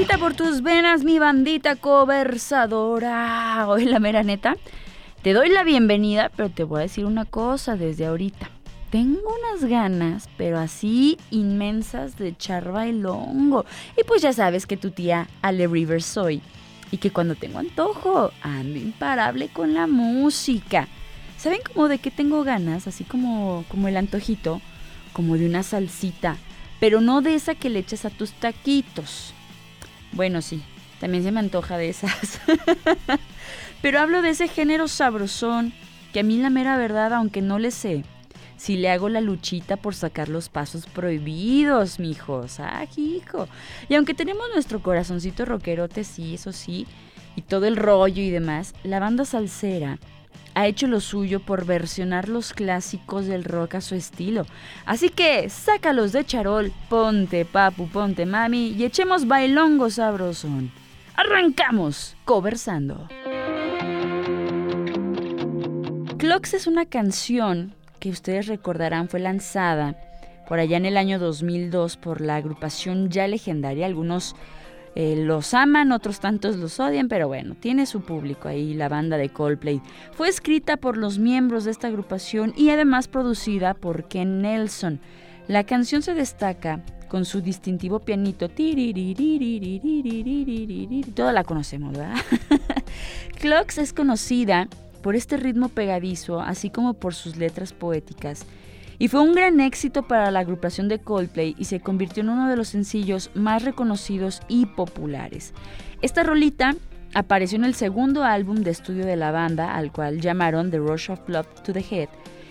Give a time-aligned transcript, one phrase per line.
[0.00, 3.66] ¿Qué transita por tus venas, mi bandita conversadora?
[3.68, 4.56] Hoy la mera neta.
[5.20, 8.48] Te doy la bienvenida, pero te voy a decir una cosa desde ahorita.
[8.88, 13.66] Tengo unas ganas, pero así inmensas de echar bailongo.
[14.00, 16.40] Y pues ya sabes que tu tía Ale Rivers soy.
[16.90, 20.88] Y que cuando tengo antojo, ando imparable con la música.
[21.36, 22.86] ¿Saben cómo de qué tengo ganas?
[22.86, 24.62] Así como, como el antojito,
[25.12, 26.38] como de una salsita.
[26.80, 29.34] Pero no de esa que le echas a tus taquitos.
[30.12, 30.62] Bueno, sí,
[31.00, 32.40] también se me antoja de esas.
[33.82, 35.72] Pero hablo de ese género sabrosón
[36.12, 38.04] que a mí la mera verdad, aunque no le sé,
[38.56, 42.60] si le hago la luchita por sacar los pasos prohibidos, mijos.
[42.60, 43.48] Ah, hijo.
[43.88, 46.86] Y aunque tenemos nuestro corazoncito rockerote, sí, eso sí,
[47.36, 49.98] y todo el rollo y demás, la banda salsera
[50.54, 54.46] ha hecho lo suyo por versionar los clásicos del rock a su estilo.
[54.84, 60.72] Así que sácalos de charol, ponte papu, ponte mami y echemos bailongo sabrosón.
[61.14, 63.08] Arrancamos conversando.
[66.18, 69.96] Clocks es una canción que ustedes recordarán fue lanzada
[70.48, 73.86] por allá en el año 2002 por la agrupación ya legendaria.
[73.86, 74.34] Algunos
[74.96, 79.16] eh, los aman, otros tantos los odian, pero bueno, tiene su público ahí, la banda
[79.16, 79.80] de Coldplay.
[80.12, 85.00] Fue escrita por los miembros de esta agrupación y además producida por Ken Nelson.
[85.46, 88.48] La canción se destaca con su distintivo pianito.
[91.14, 92.16] Toda la conocemos, ¿verdad?
[93.40, 94.68] Clocks es conocida
[95.02, 98.46] por este ritmo pegadizo, así como por sus letras poéticas.
[99.00, 102.50] Y fue un gran éxito para la agrupación de Coldplay y se convirtió en uno
[102.50, 105.54] de los sencillos más reconocidos y populares.
[106.02, 106.76] Esta rolita
[107.14, 111.10] apareció en el segundo álbum de estudio de la banda, al cual llamaron The Rush
[111.10, 112.10] of Love to the Head.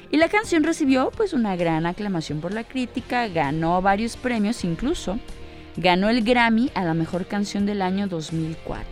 [0.10, 5.20] Y la canción recibió pues una gran aclamación por la crítica, ganó varios premios incluso,
[5.78, 8.86] ganó el Grammy a la mejor canción del año 2004.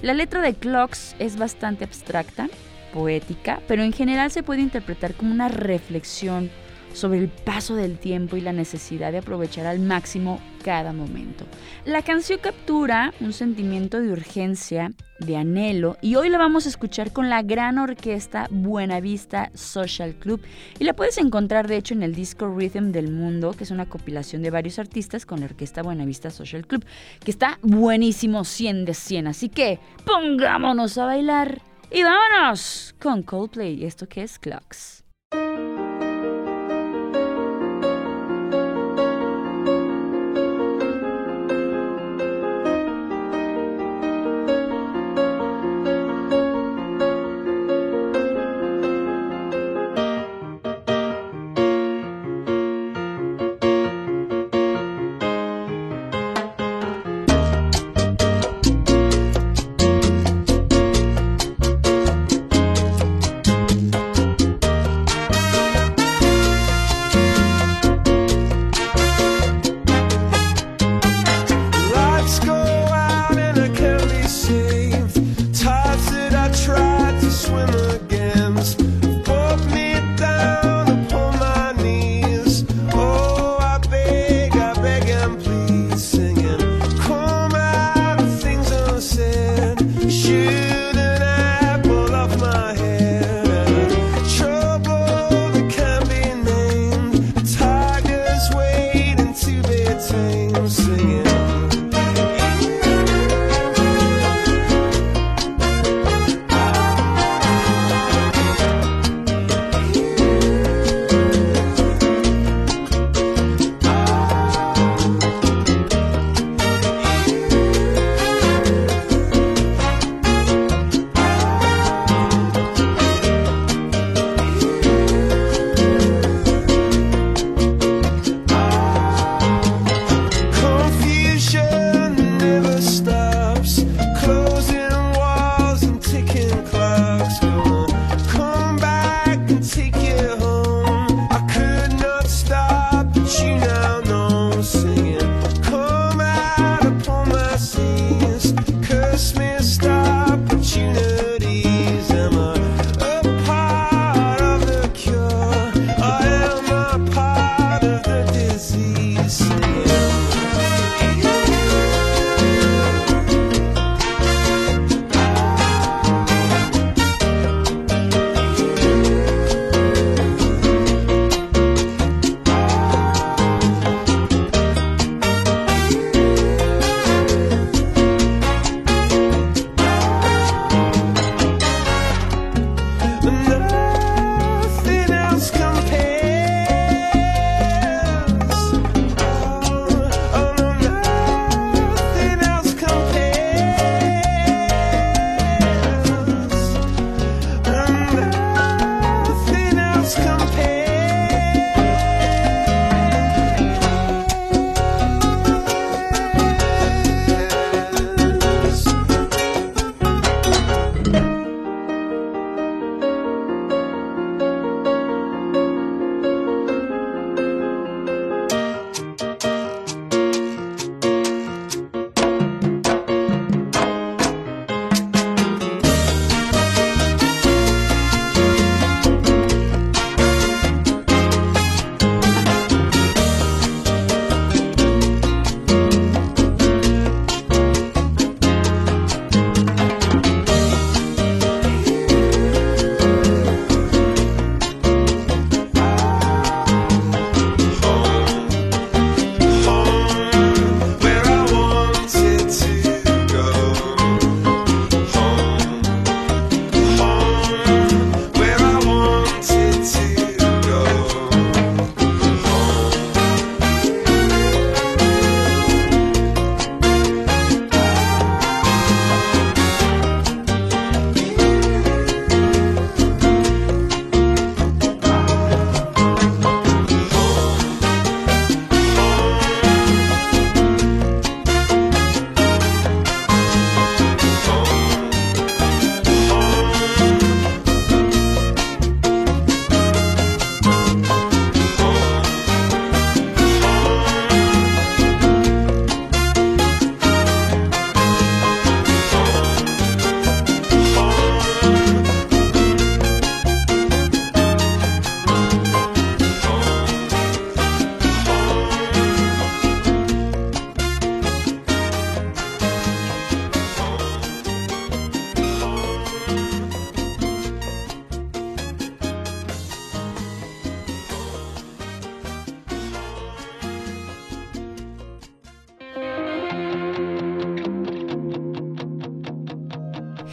[0.00, 2.48] La letra de Clocks es bastante abstracta,
[2.94, 6.50] poética, pero en general se puede interpretar como una reflexión
[6.92, 11.44] sobre el paso del tiempo y la necesidad de aprovechar al máximo cada momento.
[11.84, 17.12] La canción captura un sentimiento de urgencia, de anhelo, y hoy la vamos a escuchar
[17.12, 20.40] con la gran orquesta Buenavista Social Club,
[20.78, 23.86] y la puedes encontrar de hecho en el disco Rhythm del Mundo, que es una
[23.86, 26.84] compilación de varios artistas con la orquesta Buenavista Social Club,
[27.22, 31.60] que está buenísimo 100 de 100, así que pongámonos a bailar.
[31.90, 35.03] Y vámonos con Coldplay, esto que es Clocks.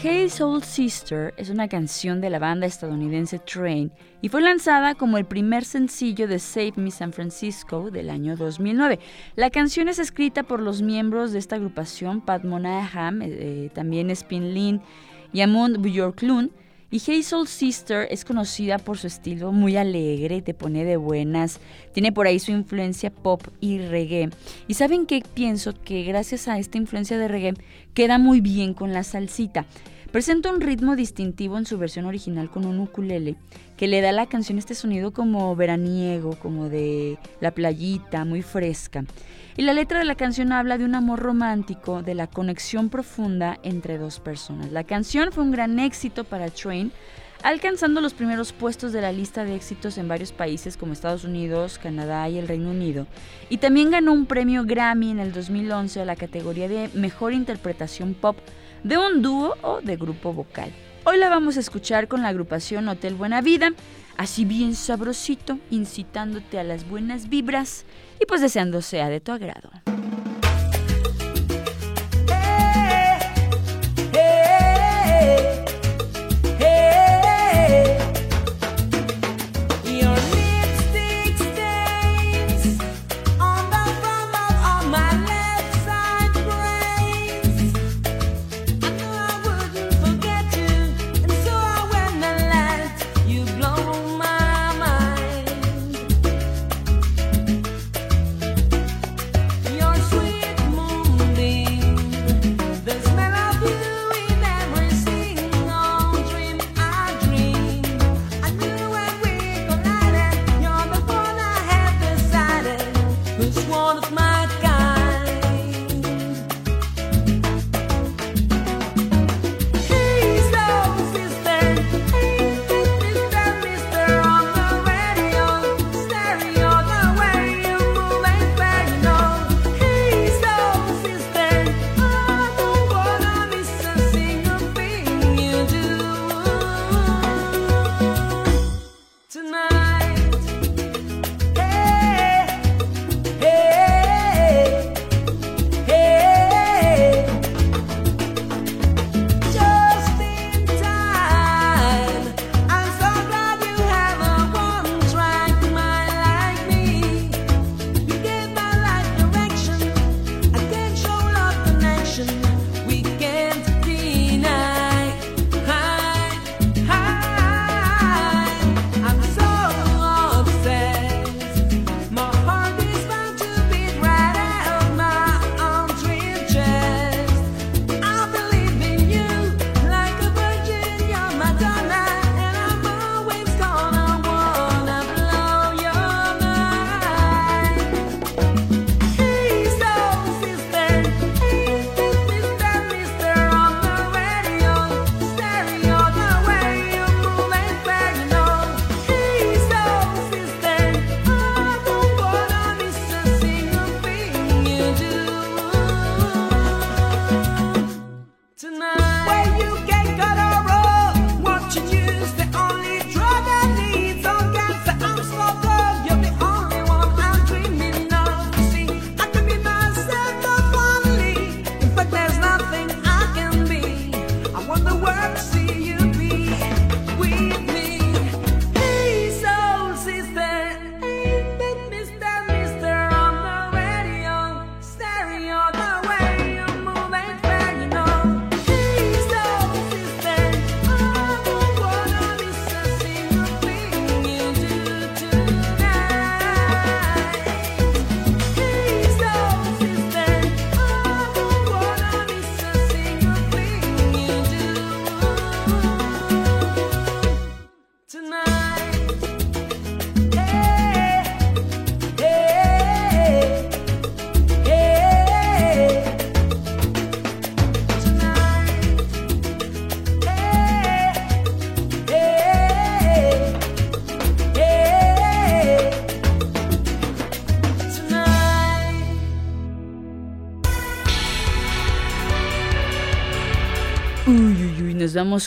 [0.03, 5.19] Hey Soul Sister es una canción de la banda estadounidense Train y fue lanzada como
[5.19, 8.98] el primer sencillo de Save Me San Francisco del año 2009.
[9.36, 14.09] La canción es escrita por los miembros de esta agrupación, Pat Monahan, eh, eh, también
[14.09, 14.81] Spin Lin
[15.33, 16.50] y Amund Bjorklund,
[16.94, 21.62] y Hey Soul Sister es conocida por su estilo muy alegre, te pone de buenas,
[21.94, 24.30] tiene por ahí su influencia pop y reggae.
[24.68, 27.54] Y saben qué pienso que gracias a esta influencia de reggae
[27.94, 29.66] queda muy bien con la salsita.
[30.11, 33.37] Presenta un ritmo distintivo en su versión original con un ukulele
[33.77, 38.41] que le da a la canción este sonido como veraniego, como de la playita, muy
[38.41, 39.06] fresca.
[39.56, 43.57] Y la letra de la canción habla de un amor romántico, de la conexión profunda
[43.63, 44.73] entre dos personas.
[44.73, 46.91] La canción fue un gran éxito para Train,
[47.41, 51.80] alcanzando los primeros puestos de la lista de éxitos en varios países como Estados Unidos,
[51.81, 53.07] Canadá y el Reino Unido.
[53.49, 58.13] Y también ganó un premio Grammy en el 2011 a la categoría de Mejor Interpretación
[58.13, 58.35] Pop
[58.83, 60.71] de un dúo o de grupo vocal.
[61.04, 63.73] Hoy la vamos a escuchar con la agrupación Hotel Buena Vida,
[64.18, 67.85] así bien sabrosito, incitándote a las buenas vibras
[68.19, 69.71] y pues deseando sea de tu agrado.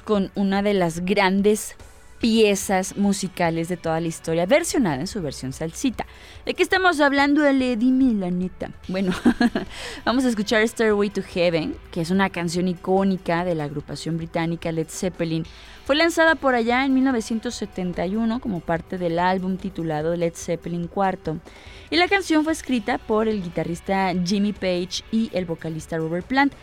[0.03, 1.76] Con una de las grandes
[2.25, 6.07] piezas musicales de toda la historia, versionada en su versión salsita.
[6.47, 7.76] ¿De qué estamos hablando, Ale?
[7.76, 8.33] Dime la.
[8.88, 9.12] Bueno,
[10.07, 14.73] vamos a escuchar Stairway to Heaven, que es una canción icónica de la agrupación británica
[14.73, 15.45] Led Zeppelin.
[15.85, 21.41] Fue lanzada por allá en 1971 como parte del álbum titulado Led Zeppelin IV.
[21.91, 26.55] Y la canción fue escrita por el guitarrista Jimmy Page y el vocalista Robert Plant.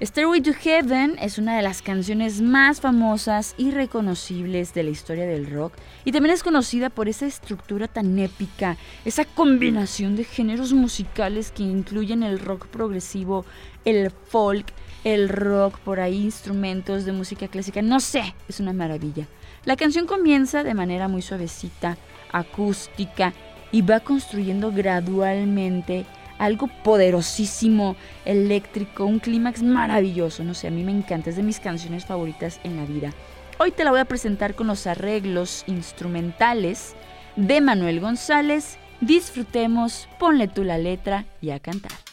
[0.00, 5.26] Stairway to Heaven es una de las canciones más famosas y reconocibles de la historia
[5.26, 5.72] del rock
[6.04, 11.64] y también es conocida por esa estructura tan épica, esa combinación de géneros musicales que
[11.64, 13.44] incluyen el rock progresivo,
[13.84, 14.66] el folk,
[15.02, 19.26] el rock, por ahí instrumentos de música clásica, no sé, es una maravilla.
[19.64, 21.98] La canción comienza de manera muy suavecita,
[22.30, 23.32] acústica
[23.72, 26.06] y va construyendo gradualmente
[26.38, 31.60] algo poderosísimo, eléctrico, un clímax maravilloso, no sé, a mí me encanta, es de mis
[31.60, 33.12] canciones favoritas en la vida.
[33.58, 36.94] Hoy te la voy a presentar con los arreglos instrumentales
[37.34, 38.78] de Manuel González.
[39.00, 42.07] Disfrutemos, ponle tú la letra y a cantar.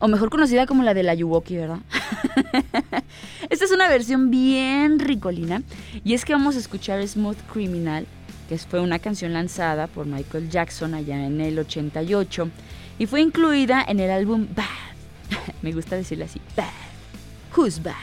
[0.00, 1.78] O mejor conocida como la de la Ayuwoki, ¿verdad?
[3.50, 5.62] Esta es una versión bien ricolina,
[6.04, 8.06] y es que vamos a escuchar Smooth Criminal,
[8.48, 12.48] que fue una canción lanzada por Michael Jackson allá en el 88,
[12.98, 14.64] y fue incluida en el álbum Bad.
[15.62, 16.66] Me gusta decirle así, Bad.
[17.56, 17.94] Who's Bad?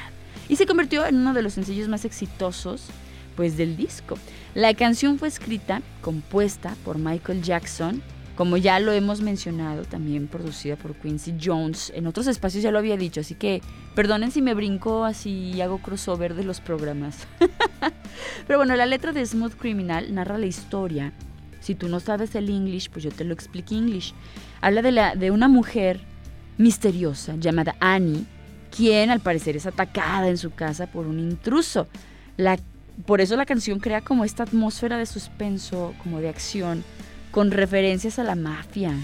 [0.48, 2.88] Y se convirtió en uno de los sencillos más exitosos
[3.36, 4.18] pues del disco.
[4.56, 8.02] La canción fue escrita, compuesta por Michael Jackson,
[8.38, 11.92] como ya lo hemos mencionado, también producida por Quincy Jones.
[11.96, 13.64] En otros espacios ya lo había dicho, así que
[13.96, 17.28] perdonen si me brinco así y hago crossover de los programas.
[18.48, 21.14] Pero bueno, la letra de Smooth Criminal narra la historia.
[21.62, 24.14] Si tú no sabes el English, pues yo te lo explico English.
[24.62, 26.02] Habla de, una mujer
[26.60, 28.24] misteriosa llamada Annie,
[28.70, 31.88] quien al parecer es atacada en su casa por un intruso.
[33.08, 36.84] Por eso la canción crea como esta atmósfera de suspenso, como de acción,
[37.38, 38.96] con referencias a la mafia.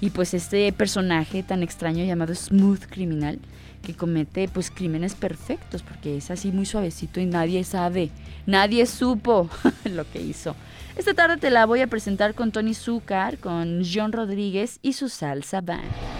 [0.00, 3.40] Y pues este personaje tan extraño llamado Smooth Criminal,
[3.82, 8.10] que comete pues crímenes perfectos, porque es así muy suavecito y nadie sabe,
[8.46, 9.50] nadie supo
[9.86, 10.54] lo que hizo.
[10.94, 15.08] Esta tarde te la voy a presentar con Tony Zucker, con John Rodríguez y su
[15.08, 16.19] salsa band.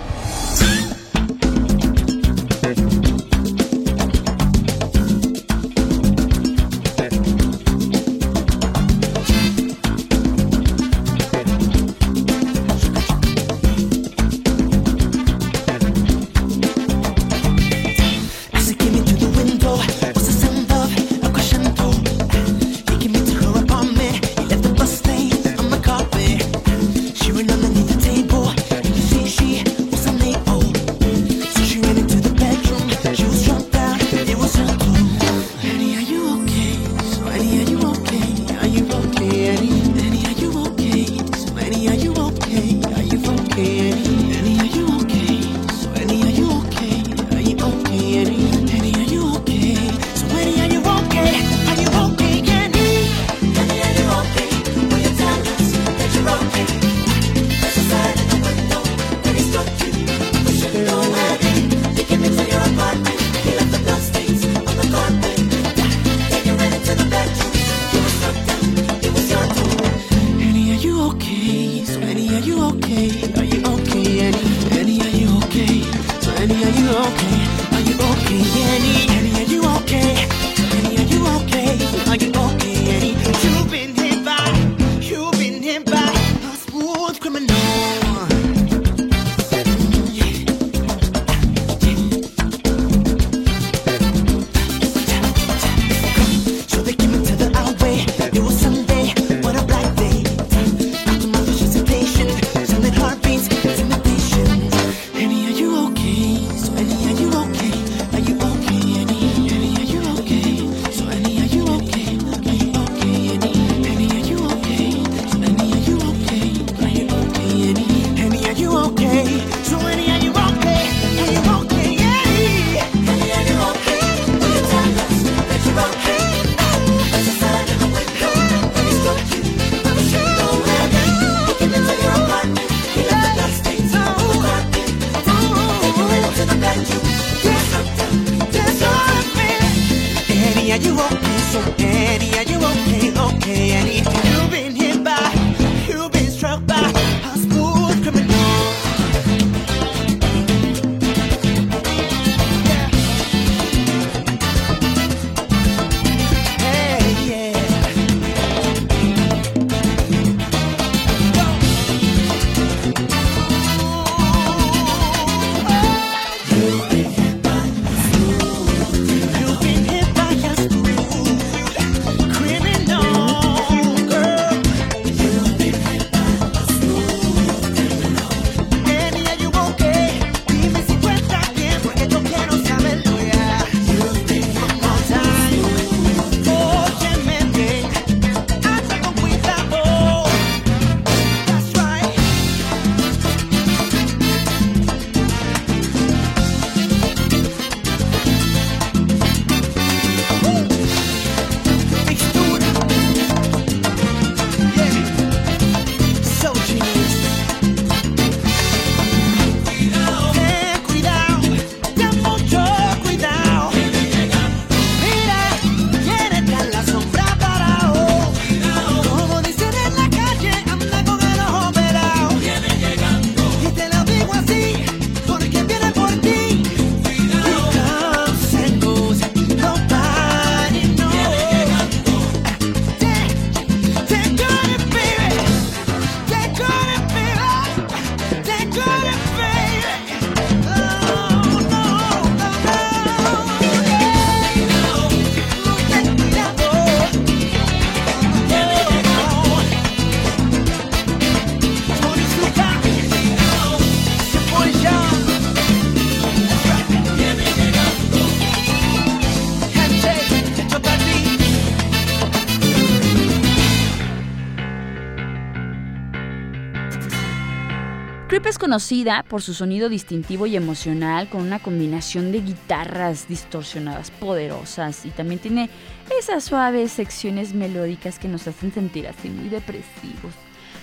[268.44, 275.06] Es conocida por su sonido distintivo y emocional con una combinación de guitarras distorsionadas poderosas
[275.06, 275.70] y también tiene
[276.18, 280.34] esas suaves secciones melódicas que nos hacen sentir así muy depresivos.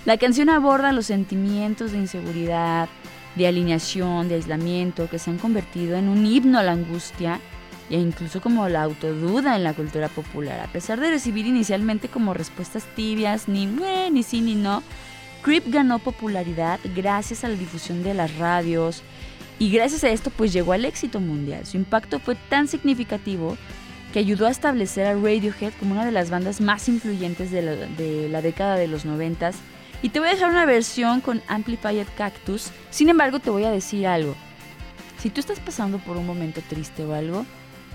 [0.06, 2.88] La canción aborda los sentimientos de inseguridad,
[3.34, 7.38] de alineación, de aislamiento que se han convertido en un himno a la angustia
[7.90, 10.60] e incluso como la autoduda en la cultura popular.
[10.60, 14.82] A pesar de recibir inicialmente como respuestas tibias, ni ni sí ni no,
[15.42, 19.02] Creep ganó popularidad gracias a la difusión de las radios
[19.58, 21.66] y gracias a esto pues llegó al éxito mundial.
[21.66, 23.56] Su impacto fue tan significativo
[24.12, 28.42] que ayudó a establecer a Radiohead como una de las bandas más influyentes de la,
[28.42, 29.56] década de los noventas.
[30.00, 32.70] Y te voy a dejar una versión con Amplified Cactus.
[32.90, 34.34] Sin embargo, te voy a decir algo.
[35.18, 37.44] Si tú estás pasando por un momento triste o algo,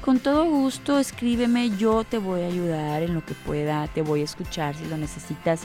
[0.01, 4.19] con todo gusto escríbeme, yo te voy a ayudar en lo que pueda, te voy
[4.19, 5.61] a escuchar si lo necesitas.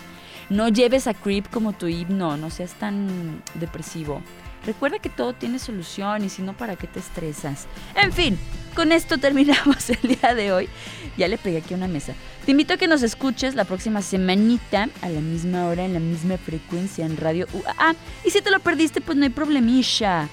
[0.50, 4.22] No lleves a Creep como tu himno, no seas tan depresivo.
[4.64, 7.66] Recuerda que todo tiene solución y si no, ¿para qué te estresas?
[7.94, 8.38] En fin,
[8.74, 10.68] con esto terminamos el día de hoy.
[11.16, 12.14] Ya le pegué aquí una mesa.
[12.44, 16.00] Te invito a que nos escuches la próxima semanita a la misma hora, en la
[16.00, 17.94] misma frecuencia en Radio UAA.
[18.24, 20.28] Y si te lo perdiste, pues no hay problemilla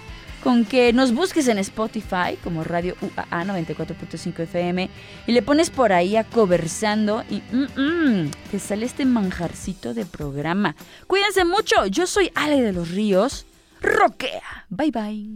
[0.45, 4.91] con que nos busques en Spotify como Radio UAA 94.5 FM
[5.25, 10.75] y le pones por ahí a conversando y mm, te sale este manjarcito de programa.
[11.08, 13.47] Cuídense mucho, yo soy Ale de los Ríos.
[13.81, 14.67] Roquea.
[14.69, 15.29] Bye bye.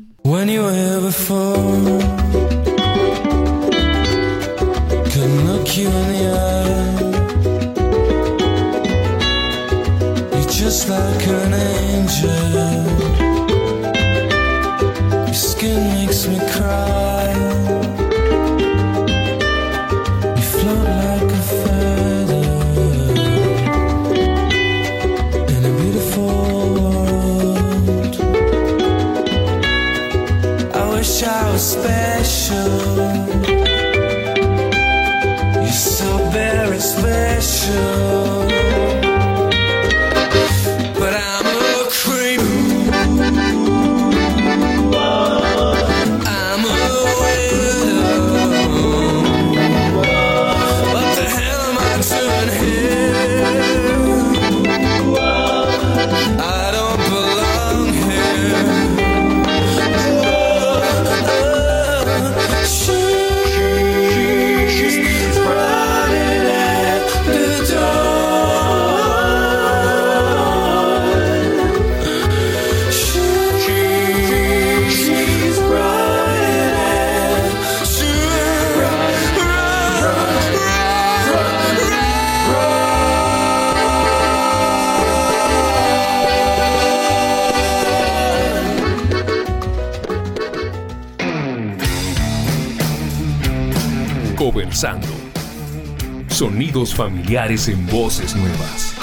[96.85, 98.98] Familiares en voces nuevas.